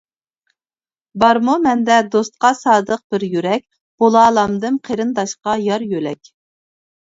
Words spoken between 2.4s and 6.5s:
سادىق بىر يۈرەك، بولالامدىم قېرىنداشقا يار-يۆلەك.